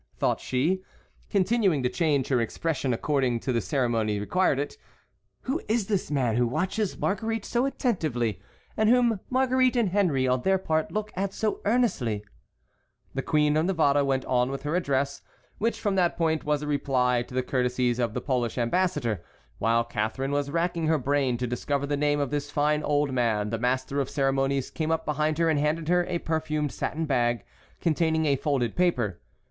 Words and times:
thought 0.17 0.39
she, 0.39 0.83
continuing 1.29 1.83
to 1.83 1.87
change 1.87 2.29
her 2.29 2.41
expression 2.41 2.91
according 2.91 3.37
as 3.37 3.45
the 3.45 3.61
ceremony 3.61 4.19
required 4.19 4.57
it. 4.57 4.75
"Who 5.41 5.61
is 5.67 5.85
this 5.85 6.09
man 6.09 6.37
who 6.37 6.47
watches 6.47 6.97
Marguerite 6.97 7.45
so 7.45 7.67
attentively 7.67 8.41
and 8.75 8.89
whom 8.89 9.19
Marguerite 9.29 9.75
and 9.75 9.89
Henry 9.89 10.27
on 10.27 10.41
their 10.41 10.57
part 10.57 10.91
look 10.91 11.11
at 11.15 11.35
so 11.35 11.61
earnestly?" 11.65 12.25
The 13.13 13.21
Queen 13.21 13.55
of 13.55 13.67
Navarre 13.67 14.03
went 14.03 14.25
on 14.25 14.49
with 14.49 14.63
her 14.63 14.75
address, 14.75 15.21
which 15.59 15.79
from 15.79 15.93
that 15.97 16.17
point 16.17 16.43
was 16.45 16.63
a 16.63 16.67
reply 16.67 17.21
to 17.21 17.35
the 17.35 17.43
courtesies 17.43 17.99
of 17.99 18.15
the 18.15 18.21
Polish 18.21 18.57
ambassador. 18.57 19.23
While 19.59 19.83
Catharine 19.83 20.31
was 20.31 20.49
racking 20.49 20.87
her 20.87 20.97
brain 20.97 21.37
to 21.37 21.45
discover 21.45 21.85
the 21.85 21.95
name 21.95 22.19
of 22.19 22.31
this 22.31 22.49
fine 22.49 22.81
old 22.81 23.11
man 23.13 23.51
the 23.51 23.59
master 23.59 23.99
of 23.99 24.09
ceremonies 24.09 24.71
came 24.71 24.89
up 24.89 25.05
behind 25.05 25.37
her 25.37 25.47
and 25.47 25.59
handed 25.59 25.89
her 25.89 26.07
a 26.07 26.17
perfumed 26.17 26.71
satin 26.71 27.05
bag 27.05 27.43
containing 27.81 28.25
a 28.25 28.35
folded 28.35 28.75
paper. 28.75 29.21